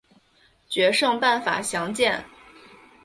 [0.67, 2.25] 决胜办法详见。